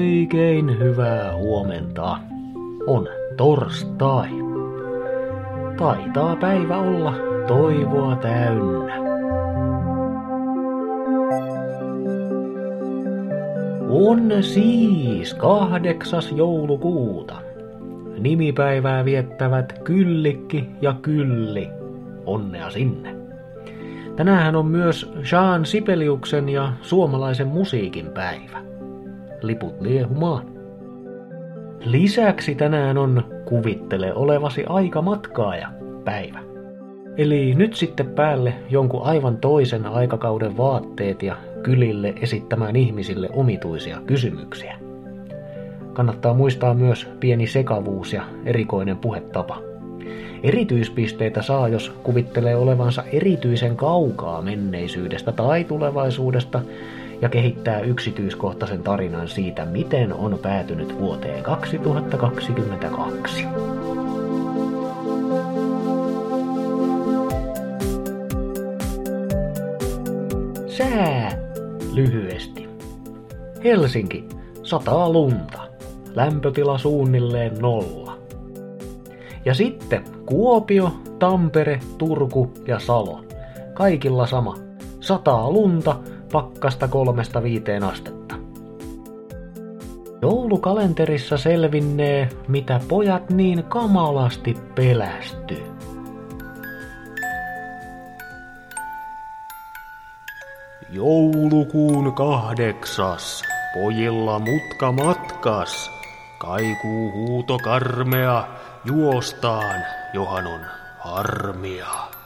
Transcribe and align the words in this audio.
Oikein 0.00 0.78
hyvää 0.78 1.36
huomenta. 1.36 2.18
On 2.86 3.08
torstai. 3.36 4.28
Taitaa 5.78 6.36
päivä 6.36 6.78
olla 6.78 7.14
toivoa 7.46 8.16
täynnä. 8.16 8.94
On 13.88 14.30
siis 14.40 15.34
kahdeksas 15.34 16.32
joulukuuta. 16.32 17.36
Nimipäivää 18.18 19.04
viettävät 19.04 19.80
Kyllikki 19.84 20.70
ja 20.80 20.94
Kylli. 21.02 21.68
Onnea 22.26 22.70
sinne. 22.70 23.16
Tänään 24.16 24.56
on 24.56 24.66
myös 24.66 25.12
Jean 25.32 25.66
Sibeliuksen 25.66 26.48
ja 26.48 26.72
suomalaisen 26.82 27.48
musiikin 27.48 28.06
päivä. 28.06 28.60
Liput 29.44 29.80
liehumaan. 29.80 30.46
Lisäksi 31.84 32.54
tänään 32.54 32.98
on 32.98 33.24
Kuvittele 33.44 34.14
olevasi 34.14 34.64
aika 34.68 35.02
matkaaja 35.02 35.68
päivä. 36.04 36.38
Eli 37.16 37.54
nyt 37.54 37.74
sitten 37.74 38.06
päälle 38.06 38.54
jonkun 38.70 39.02
aivan 39.02 39.36
toisen 39.36 39.86
aikakauden 39.86 40.56
vaatteet 40.56 41.22
ja 41.22 41.36
kylille 41.62 42.14
esittämään 42.20 42.76
ihmisille 42.76 43.28
omituisia 43.32 44.00
kysymyksiä. 44.06 44.76
Kannattaa 45.92 46.34
muistaa 46.34 46.74
myös 46.74 47.08
pieni 47.20 47.46
sekavuus 47.46 48.12
ja 48.12 48.22
erikoinen 48.44 48.96
puhetapa. 48.96 49.62
Erityispisteitä 50.42 51.42
saa, 51.42 51.68
jos 51.68 51.92
kuvittelee 52.02 52.56
olevansa 52.56 53.04
erityisen 53.12 53.76
kaukaa 53.76 54.42
menneisyydestä 54.42 55.32
tai 55.32 55.64
tulevaisuudesta 55.64 56.60
ja 57.22 57.28
kehittää 57.28 57.80
yksityiskohtaisen 57.80 58.82
tarinan 58.82 59.28
siitä, 59.28 59.64
miten 59.64 60.12
on 60.12 60.38
päätynyt 60.42 60.98
vuoteen 60.98 61.42
2022. 61.42 63.44
Sää 70.66 71.32
lyhyesti. 71.92 72.68
Helsinki, 73.64 74.28
sataa 74.62 75.10
lunta. 75.10 75.60
Lämpötila 76.14 76.78
suunnilleen 76.78 77.58
nolla. 77.58 78.18
Ja 79.44 79.54
sitten 79.54 80.04
Kuopio, 80.26 80.92
Tampere, 81.18 81.80
Turku 81.98 82.52
ja 82.66 82.78
Salo. 82.78 83.24
Kaikilla 83.74 84.26
sama. 84.26 84.56
Sataa 85.00 85.50
lunta, 85.50 85.96
pakkasta 86.32 86.88
kolmesta 86.88 87.42
viiteen 87.42 87.84
astetta. 87.84 88.34
Joulukalenterissa 90.22 91.36
selvinnee, 91.36 92.28
mitä 92.48 92.80
pojat 92.88 93.30
niin 93.30 93.64
kamalasti 93.64 94.56
pelästy. 94.74 95.62
Joulukuun 100.92 102.14
kahdeksas, 102.14 103.42
pojilla 103.74 104.38
mutka 104.38 104.92
matkas. 104.92 105.90
Kaikuu 106.38 107.12
huuto 107.12 107.58
karmea, 107.58 108.44
juostaan, 108.84 109.80
johan 110.14 110.46
on 110.46 110.60
harmia. 110.98 112.19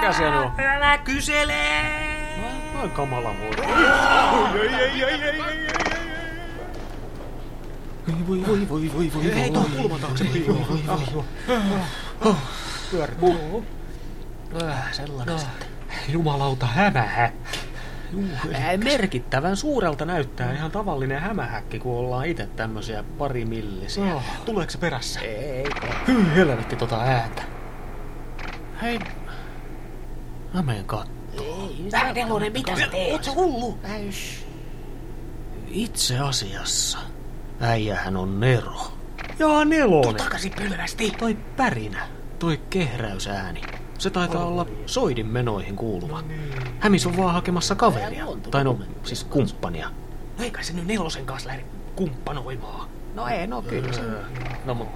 Mikä 0.00 0.12
se 0.12 0.26
on? 0.26 0.52
Älä 0.58 0.98
kysele! 0.98 1.54
Noin 2.74 2.90
kamala 2.90 3.34
voi. 3.38 3.50
Voi 8.28 8.46
voi 8.46 8.68
voi 8.68 8.90
voi 8.94 9.10
voi 9.14 9.34
Hei, 9.34 9.50
tuohon 9.50 9.70
kulman 9.70 10.00
taakse. 10.00 10.24
Äh, 14.62 14.92
sellainen 14.92 15.38
sitten. 15.38 15.68
Jumalauta 16.08 16.66
hämähäkki. 16.66 17.58
Ää, 18.54 18.76
Merkittävän 18.76 19.56
suurelta 19.56 20.04
näyttää 20.04 20.52
ihan 20.52 20.70
tavallinen 20.70 21.20
hämähäkki, 21.20 21.78
kun 21.78 21.98
ollaan 21.98 22.26
itse 22.26 22.46
tämmösiä 22.46 23.04
parimillisiä. 23.18 24.14
Oh, 24.14 24.22
tuleeko 24.44 24.70
se 24.70 24.78
perässä? 24.78 25.20
Ei, 25.20 25.64
hyi 26.08 26.34
helvetti 26.34 26.76
tota 26.76 27.00
ääntä. 27.00 27.42
Hei, 28.82 28.98
mä 30.54 30.62
menen 30.62 30.84
kattoo. 30.84 31.70
Tää 31.90 32.12
nelonen, 32.12 32.52
mitä 32.52 32.76
sä 32.76 32.86
teet? 32.86 33.12
Oot 33.12 33.24
sä 33.24 33.32
hullu? 33.34 33.78
Itse 35.68 36.18
asiassa 36.18 36.98
äijähän 37.60 38.16
on 38.16 38.40
Nero. 38.40 38.92
Jaa, 39.38 39.64
nelonen. 39.64 40.16
Takaisin 40.16 40.52
pylvästi. 40.52 41.10
Toi 41.10 41.34
pärinä, 41.56 42.08
toi 42.38 42.60
kehräysääni. 42.70 43.62
Se 43.98 44.10
taitaa 44.10 44.46
olla 44.46 44.66
soidin 44.86 45.26
menoihin 45.26 45.76
kuuluva. 45.76 46.22
Hämis 46.78 47.06
on 47.06 47.16
vaan 47.16 47.34
hakemassa 47.34 47.74
kaveria. 47.74 48.26
Tai 48.50 48.64
no, 48.64 48.78
siis 49.02 49.24
kumppania. 49.24 49.90
No 50.38 50.44
eikä 50.44 50.62
se 50.62 50.72
nyt 50.72 50.86
nelosen 50.86 51.26
kanssa 51.26 51.48
lähde 51.48 51.64
kumppanoimaan. 51.96 52.88
No 53.14 53.28
ei, 53.28 53.46
no 53.46 53.62
kyllä 53.62 53.92
se. 53.92 54.02
No 54.64 54.74
mut. 54.74 54.88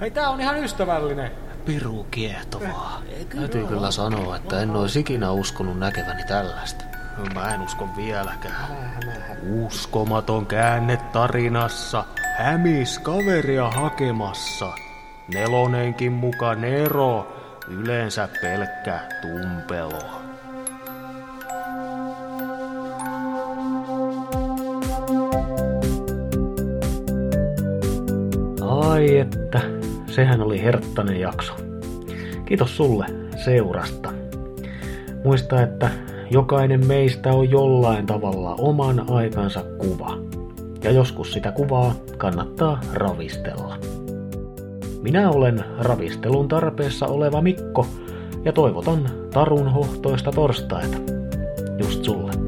Hei, 0.00 0.10
tää 0.10 0.30
on 0.30 0.40
ihan 0.40 0.64
ystävällinen. 0.64 1.30
Piru 1.64 2.06
kiehtovaa. 2.10 3.02
Täytyy 3.36 3.66
kyllä 3.66 3.90
sanoa, 3.90 4.36
että 4.36 4.60
en 4.60 4.70
ois 4.70 4.96
ikinä 4.96 5.32
uskonut 5.32 5.78
näkeväni 5.78 6.24
tällaista. 6.24 6.84
No, 7.18 7.24
mä 7.34 7.54
en 7.54 7.60
usko 7.60 7.88
vieläkään. 7.96 8.66
Uskomaton 9.64 10.46
käänne 10.46 10.96
tarinassa. 10.96 12.04
Hämis 12.38 12.98
kaveria 12.98 13.70
hakemassa. 13.70 14.72
Nelonenkin 15.34 16.12
muka 16.12 16.54
Nero. 16.54 17.36
Yleensä 17.68 18.28
pelkkä 18.42 19.00
tumpelo. 19.22 20.22
Ai 28.80 29.18
että, 29.18 29.60
sehän 30.12 30.42
oli 30.42 30.62
herttainen 30.62 31.20
jakso. 31.20 31.52
Kiitos 32.44 32.76
sulle 32.76 33.06
seurasta. 33.44 34.12
Muista, 35.24 35.62
että 35.62 35.90
jokainen 36.30 36.86
meistä 36.86 37.32
on 37.32 37.50
jollain 37.50 38.06
tavalla 38.06 38.54
oman 38.54 39.10
aikansa 39.10 39.64
kuva. 39.78 40.18
Ja 40.84 40.90
joskus 40.90 41.32
sitä 41.32 41.52
kuvaa 41.52 41.94
kannattaa 42.16 42.80
ravistella. 42.94 43.78
Minä 45.02 45.30
olen 45.30 45.64
ravistelun 45.78 46.48
tarpeessa 46.48 47.06
oleva 47.06 47.40
Mikko 47.40 47.86
ja 48.44 48.52
toivotan 48.52 49.10
tarun 49.32 49.72
hohtoista 49.72 50.32
torstaita. 50.32 50.96
Just 51.78 52.04
sulle. 52.04 52.41